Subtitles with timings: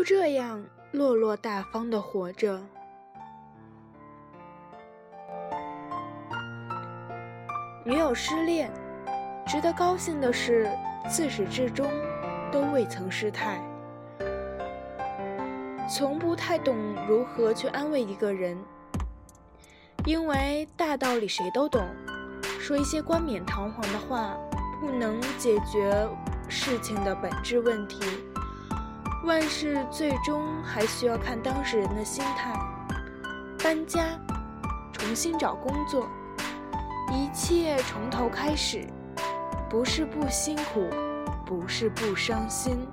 [0.00, 2.58] 就这样落落大方的活着。
[7.84, 8.72] 女友失恋，
[9.46, 10.70] 值得高兴的是，
[11.06, 11.86] 自始至终
[12.50, 13.60] 都未曾失态。
[15.86, 16.74] 从不太懂
[17.06, 18.56] 如何去安慰一个人，
[20.06, 21.86] 因为大道理谁都懂，
[22.58, 24.34] 说一些冠冕堂皇的话
[24.80, 26.08] 不能解决
[26.48, 28.00] 事情的本质问题。
[29.24, 32.52] 万事最终还需要看当事人的心态。
[33.62, 34.00] 搬家，
[34.92, 36.08] 重新找工作，
[37.12, 38.86] 一切从头开始，
[39.68, 40.88] 不是不辛苦，
[41.44, 42.88] 不是不伤心。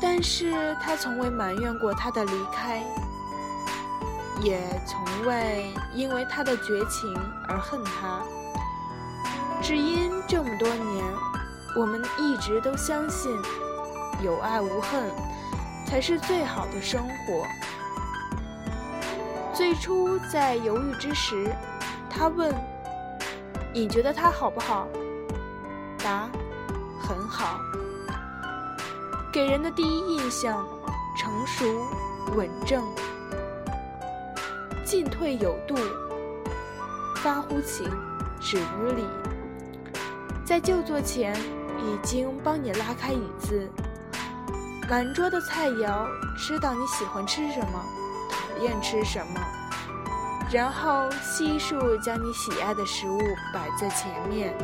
[0.00, 2.82] 但是他从未埋怨过他的离开，
[4.42, 7.16] 也从未因为他的绝情
[7.48, 8.20] 而恨他，
[9.62, 11.04] 只因这么多年，
[11.78, 13.30] 我们一直都相信，
[14.22, 15.10] 有爱无恨
[15.84, 17.46] 才是最好的生活。
[19.52, 21.50] 最初在犹豫之时，
[22.08, 22.54] 他问
[23.74, 24.88] ：“你觉得他好不好？”
[26.02, 26.28] 答
[27.02, 27.60] ：“很好。”
[29.32, 30.64] 给人的第一印象，
[31.18, 31.64] 成熟
[32.36, 32.82] 稳正，
[34.84, 35.74] 进退有度，
[37.16, 37.90] 发乎情，
[38.40, 39.04] 止于礼。
[40.44, 41.34] 在就座前，
[41.78, 43.70] 已经帮你拉开椅子，
[44.88, 47.84] 满桌的菜肴，知道你喜欢吃什么，
[48.30, 49.40] 讨厌吃什么，
[50.50, 53.18] 然后悉数将你喜爱的食物
[53.52, 54.54] 摆在前面。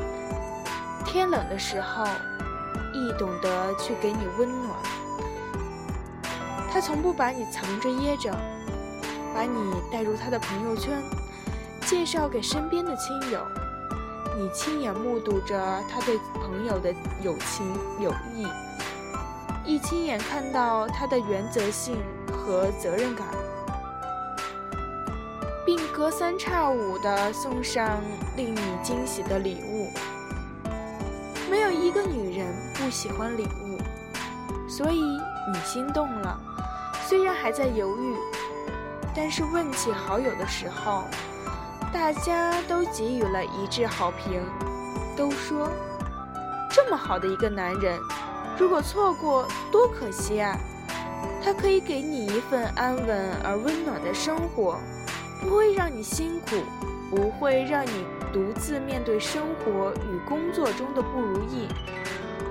[1.05, 2.07] 天冷的时候。
[2.95, 4.75] 亦懂得去给你温暖，
[6.73, 8.35] 他从不把你藏着掖着，
[9.35, 11.01] 把你带入他的朋友圈，
[11.83, 13.47] 介绍给身边的亲友，
[14.37, 16.91] 你亲眼目睹着他对朋友的
[17.23, 18.47] 友情友谊，
[19.69, 21.99] 一亲眼看到他的原则性
[22.33, 23.27] 和责任感，
[25.67, 28.01] 并隔三差五的送上
[28.35, 29.93] 令你惊喜的礼物。
[31.51, 32.47] 没有一个女人
[32.77, 33.79] 不喜欢礼物，
[34.71, 36.41] 所以你心动了。
[37.07, 38.17] 虽然还在犹豫，
[39.15, 41.05] 但是问起好友的时候，
[41.93, 44.43] 大家都给予了一致好评，
[45.15, 45.71] 都说
[46.71, 47.99] 这么好的一个男人，
[48.59, 50.59] 如果错过多可惜啊！
[51.43, 54.79] 他可以给你一份安稳而温暖的生活，
[55.41, 56.57] 不会让你辛苦，
[57.11, 58.05] 不会让你。
[58.31, 61.67] 独自面对生活与工作中的不如意，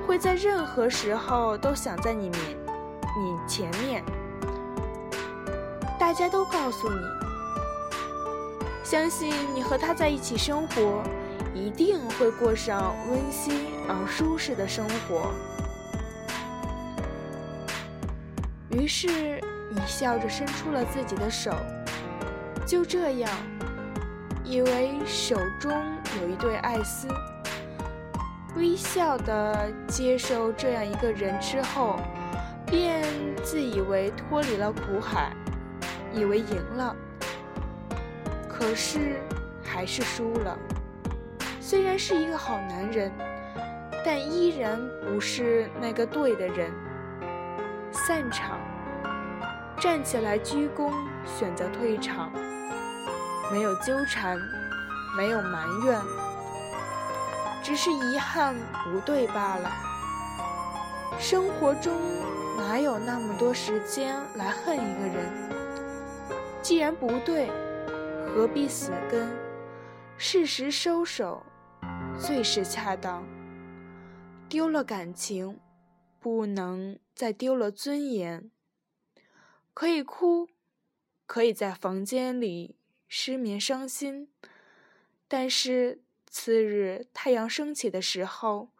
[0.07, 2.41] 会在任何时候都想在你面、
[3.15, 4.03] 你前面。
[5.99, 6.97] 大家都告诉你，
[8.83, 11.03] 相信你和他在一起生活，
[11.53, 15.31] 一定会过上温馨而舒适的生活。
[18.77, 21.51] 于是，你笑着伸出了自己的手，
[22.63, 23.29] 就这样。
[24.43, 25.71] 以为手中
[26.21, 27.07] 有一对爱丝，
[28.55, 31.99] 微笑的接受这样一个人之后，
[32.67, 33.03] 便
[33.43, 35.33] 自以为脱离了苦海，
[36.13, 36.95] 以为赢了，
[38.47, 39.19] 可是
[39.63, 40.57] 还是输了。
[41.59, 43.11] 虽然是一个好男人，
[44.05, 46.71] 但依然不是那个对的人。
[47.91, 48.59] 散场，
[49.79, 50.91] 站起来鞠躬，
[51.25, 52.31] 选择退场。
[53.51, 54.37] 没有纠缠，
[55.15, 56.01] 没有埋怨，
[57.63, 59.71] 只是遗憾不对罢了。
[61.19, 61.93] 生活中
[62.57, 65.31] 哪有那么多时间来恨一个人？
[66.61, 67.49] 既然不对，
[68.27, 69.29] 何必死跟？
[70.17, 71.43] 适时收手，
[72.19, 73.23] 最是恰当。
[74.49, 75.59] 丢了感情，
[76.19, 78.49] 不能再丢了尊严。
[79.77, 80.49] 可以哭，
[81.27, 82.77] 可以在房间里。
[83.07, 84.27] 失眠伤心，
[85.27, 88.71] 但是次日太阳升起的时候，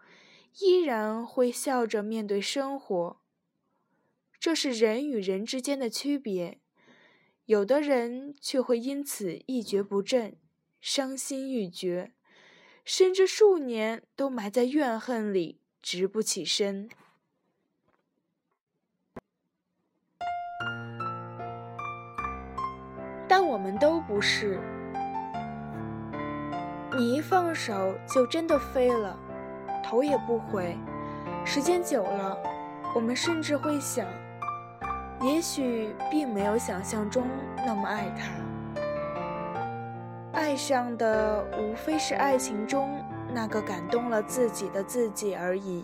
[0.60, 3.22] 依然会笑着面对生活。
[4.40, 6.60] 这是人与人之间的区别，
[7.46, 10.36] 有的人却会因此一蹶不振，
[10.82, 12.12] 伤心欲绝，
[12.84, 16.90] 甚至数年都埋在怨恨里，直不起身。
[23.40, 24.60] 但我们都不是，
[26.98, 29.16] 你一放手就真的飞了，
[29.86, 30.76] 头也不回。
[31.46, 32.36] 时间久了，
[32.96, 34.08] 我们甚至会想，
[35.22, 37.28] 也许并没有想象中
[37.64, 38.82] 那么爱他。
[40.34, 43.00] 爱上的无非是爱情中
[43.36, 45.84] 那个感动了自己的自己而已。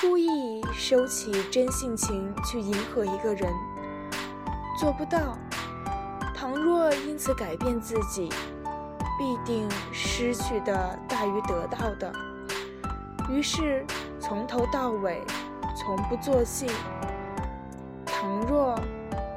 [0.00, 3.52] 故意收起真性情去迎合一个人，
[4.78, 5.36] 做不到。
[6.34, 8.28] 倘若因此改变自己，
[9.18, 12.12] 必定失去的大于得到的。
[13.30, 13.86] 于是
[14.20, 15.24] 从头到尾
[15.76, 16.70] 从不做戏。
[18.04, 18.78] 倘若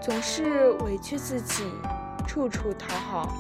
[0.02, 1.72] 总是委屈自己，
[2.28, 3.34] 处处讨好，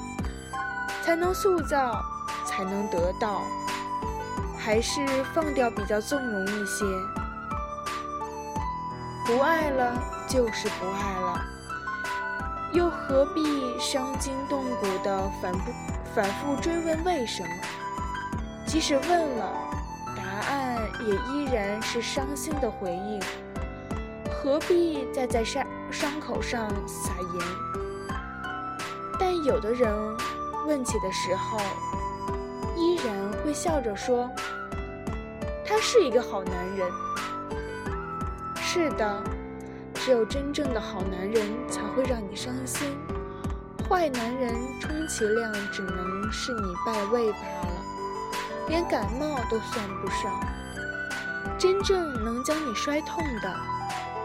[1.03, 2.01] 才能塑造，
[2.45, 3.41] 才能得到。
[4.57, 6.85] 还是放掉比较纵容一些。
[9.25, 9.93] 不爱了
[10.27, 11.45] 就是不爱了，
[12.77, 13.41] 又何必
[13.79, 15.71] 伤筋动骨的反复
[16.13, 17.49] 反复追问为什么？
[18.67, 19.51] 即使问了，
[20.15, 20.77] 答案
[21.07, 23.19] 也依然是伤心的回应。
[24.31, 27.45] 何必再在伤伤口上撒盐？
[29.19, 29.91] 但有的人
[30.67, 31.57] 问起的时候，
[32.75, 34.29] 依然会笑着说
[35.65, 36.87] ：“他是一个好男人。”
[38.61, 39.23] 是的，
[40.07, 42.97] 只有真正的好男人才会让你伤心，
[43.89, 47.83] 坏男人充其量只能是你败位罢了，
[48.69, 50.31] 连感冒都算不上。
[51.59, 53.53] 真正能将你摔痛的，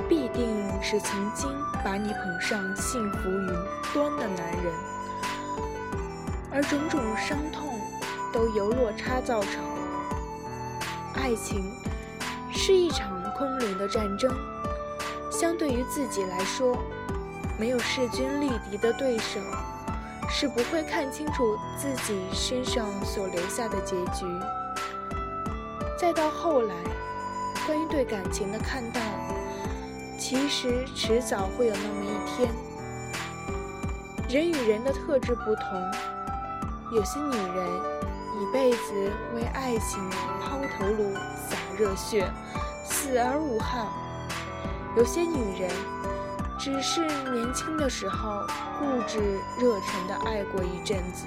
[0.08, 1.50] 必定是曾经
[1.84, 3.48] 把你捧上幸福云
[3.92, 4.72] 端的男人，
[6.52, 7.80] 而种种伤痛
[8.32, 9.64] 都由落差造成。
[11.14, 11.72] 爱情
[12.52, 13.20] 是一场。
[13.34, 14.30] 空灵的战争，
[15.32, 16.76] 相对于自己来说，
[17.58, 19.40] 没有势均力敌的对手，
[20.28, 24.26] 是不会看清楚自己身上所留下的结局。
[25.98, 26.74] 再到后来，
[27.66, 29.02] 关于对感情的看淡，
[30.18, 32.50] 其实迟早会有那么一天。
[34.28, 35.90] 人与人的特质不同，
[36.94, 37.66] 有些女人
[38.40, 39.98] 一辈子为爱情
[40.40, 41.14] 抛头颅、
[41.48, 42.30] 洒热血。
[42.84, 43.86] 死而无憾。
[44.94, 45.70] 有些女人
[46.58, 47.00] 只是
[47.30, 48.46] 年轻的时候
[48.78, 49.18] 固执
[49.58, 51.24] 热忱的爱过一阵子，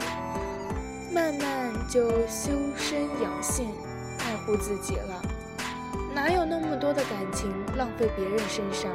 [1.12, 3.74] 慢慢就修身养性，
[4.20, 5.22] 爱护自己了。
[6.14, 8.92] 哪有那么多的感情浪费别人身上？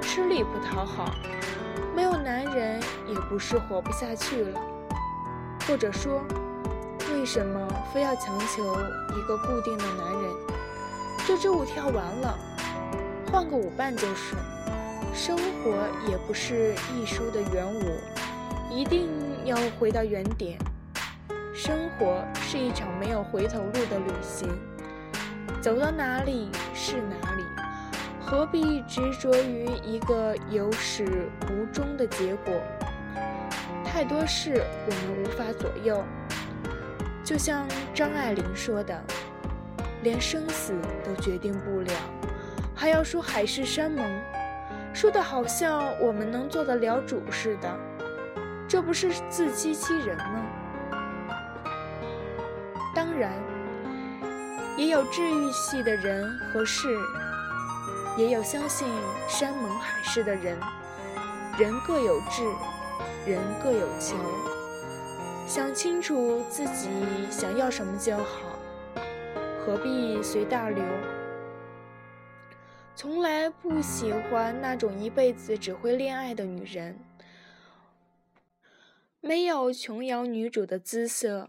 [0.00, 1.12] 吃力不讨好，
[1.94, 4.60] 没有男人也不是活不下去了。
[5.66, 6.22] 或者说，
[7.12, 8.76] 为什么非要强求
[9.16, 10.30] 一个固定的男人？
[11.26, 12.38] 这支舞跳完了，
[13.30, 14.34] 换个舞伴就是。
[15.12, 15.72] 生活
[16.08, 17.98] 也不是艺术的圆舞，
[18.70, 19.08] 一定
[19.44, 20.58] 要回到原点。
[21.52, 24.48] 生活是一场没有回头路的旅行，
[25.60, 27.44] 走到哪里是哪里，
[28.24, 32.54] 何必执着于一个有始无终的结果？
[33.84, 36.04] 太多事我们无法左右，
[37.24, 39.00] 就像张爱玲说的。
[40.02, 40.72] 连生死
[41.04, 41.92] 都决定不了，
[42.80, 44.10] 还要说海誓山盟，
[44.94, 47.78] 说的好像我们能做得了主似的，
[48.66, 50.42] 这不是自欺欺人吗？
[52.94, 53.32] 当然，
[54.78, 56.98] 也有治愈系的人和事，
[58.16, 58.88] 也有相信
[59.28, 60.56] 山盟海誓的人。
[61.58, 62.42] 人各有志，
[63.26, 64.16] 人各有求，
[65.46, 66.88] 想清楚自己
[67.30, 68.24] 想要什么就好。
[69.66, 70.82] 何必随大流？
[73.00, 76.98] 从来不喜欢那种一辈子只会恋爱的女人，
[79.22, 81.48] 没有琼瑶女主的姿色，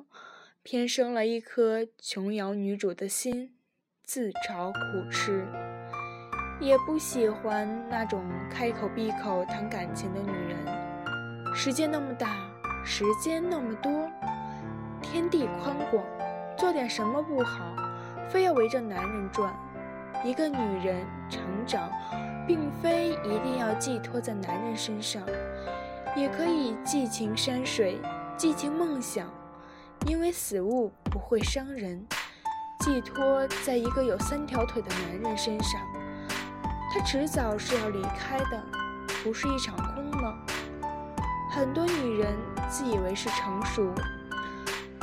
[0.63, 3.53] 偏生了一颗琼瑶女主的心，
[4.01, 5.45] 自找苦吃。
[6.61, 11.53] 也不喜欢那种开口闭口谈感情的女人。
[11.53, 12.49] 世界那么大，
[12.85, 14.09] 时间那么多，
[15.01, 16.01] 天地宽广，
[16.57, 17.75] 做点什么不好？
[18.29, 19.53] 非要围着男人转，
[20.23, 21.89] 一个女人成长，
[22.47, 25.21] 并非一定要寄托在男人身上，
[26.15, 27.99] 也可以寄情山水，
[28.37, 29.27] 寄情梦想，
[30.05, 32.05] 因为死物不会伤人。
[32.79, 35.79] 寄托在一个有三条腿的男人身上，
[36.93, 38.63] 他迟早是要离开的，
[39.23, 40.35] 不是一场空吗？
[41.51, 42.33] 很多女人
[42.69, 43.91] 自以为是成熟。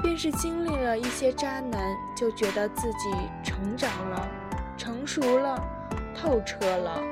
[0.01, 1.81] 便是经历了一些渣男，
[2.17, 3.11] 就觉得自己
[3.43, 4.29] 成长了、
[4.79, 5.63] 成熟了、
[6.17, 7.03] 透彻了、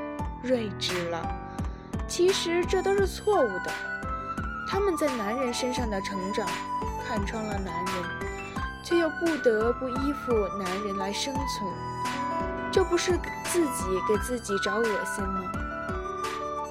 [0.42, 1.20] 睿智了。
[2.08, 3.72] 其实这都是错误的。
[4.70, 6.48] 他们在男人身上的成长，
[7.06, 7.94] 看穿了男人，
[8.84, 11.70] 却又不得不依附男人来生存，
[12.72, 15.42] 这不是自己给自己找恶心吗？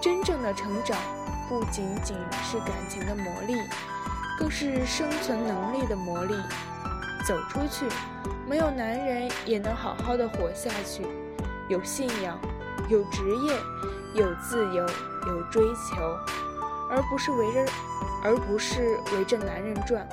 [0.02, 0.98] 真正的成长，
[1.50, 3.62] 不仅仅是感情的磨砺。
[4.38, 6.36] 更是生存能力的磨砺。
[7.26, 7.88] 走出去，
[8.48, 11.08] 没有男人也能好好的活下去。
[11.68, 12.38] 有信仰，
[12.88, 13.60] 有职业，
[14.14, 14.88] 有自由，
[15.26, 16.16] 有追求，
[16.88, 17.66] 而不是围着，
[18.24, 20.08] 而不是围着男人转，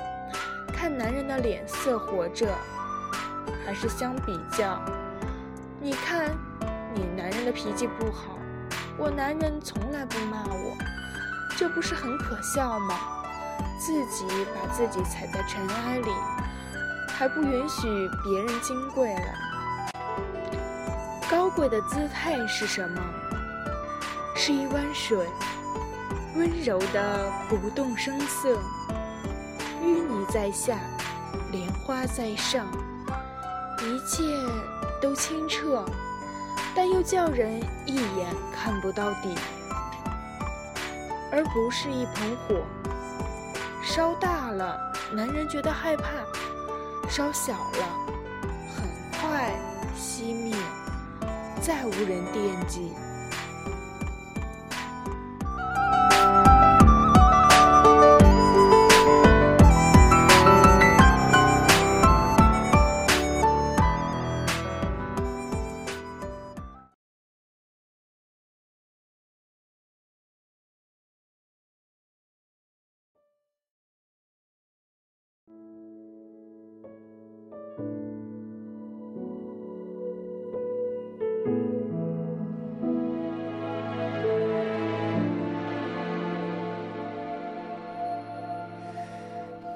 [0.75, 2.47] 看男人的脸色活着，
[3.63, 4.81] 还是相比较？
[5.79, 6.35] 你看，
[6.95, 8.39] 你男人的脾气不好，
[8.97, 10.75] 我男人从来不骂我，
[11.55, 12.97] 这不是很可笑吗？
[13.77, 16.09] 自己把自己踩在尘埃里，
[17.17, 19.21] 还不允许别人金贵了。
[21.29, 23.01] 高贵的姿态是什么？
[24.35, 25.27] 是一湾水，
[26.35, 28.57] 温柔的不动声色，
[29.81, 30.79] 淤泥在下，
[31.51, 32.65] 莲花在上，
[33.79, 34.23] 一切
[35.01, 35.85] 都清澈，
[36.75, 39.35] 但又叫人一眼看不到底，
[41.31, 42.55] 而不是一盆火，
[43.81, 44.77] 烧大了，
[45.11, 46.05] 男人觉得害怕；
[47.15, 47.87] 烧小了，
[48.75, 48.89] 很
[49.21, 49.51] 快
[49.95, 50.51] 熄灭。
[51.61, 52.91] 再无人惦记。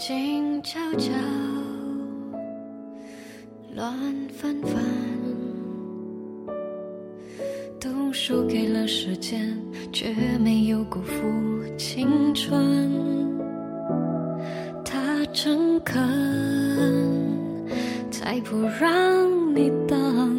[0.07, 1.11] 静悄悄，
[3.75, 3.93] 乱
[4.29, 4.81] 纷纷，
[7.77, 9.53] 都输给了时间，
[9.91, 11.21] 却没有辜负
[11.77, 12.89] 青春。
[14.85, 15.99] 他诚恳，
[18.09, 20.33] 才不让你等。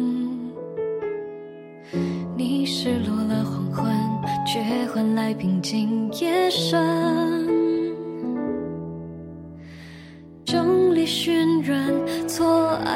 [2.35, 3.95] 你失落了黄昏，
[4.47, 7.58] 却换来平静夜深。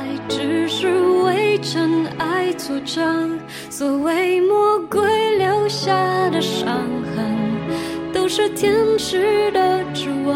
[0.03, 3.39] 爱只是为真爱作证。
[3.69, 5.93] 所谓魔鬼留下
[6.29, 6.77] 的伤
[7.15, 10.33] 痕，都是天使的指纹。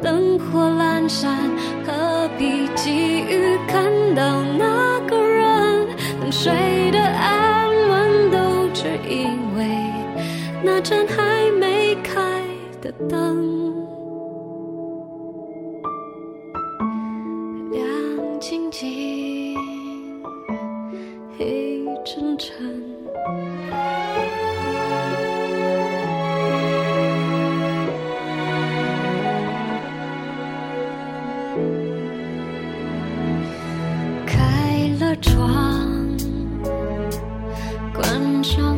[0.00, 1.36] 灯火阑珊，
[1.84, 5.86] 何必急于看到那个人？
[6.20, 6.52] 等睡
[6.92, 9.26] 得安稳，都只因
[9.56, 9.66] 为
[10.62, 12.20] 那盏还没开
[12.80, 13.83] 的灯。
[34.26, 36.16] 开了窗，
[37.94, 38.73] 关上。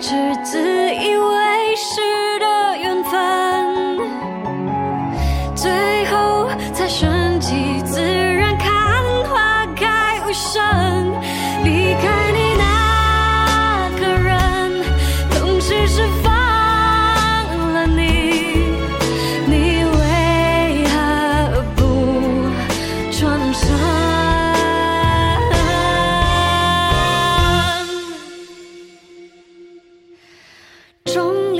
[0.00, 0.14] 尺
[0.44, 0.67] 子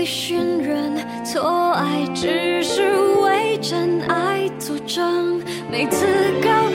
[0.09, 5.39] 信任错爱只是为真爱作证。
[5.71, 6.07] 每次
[6.43, 6.68] 告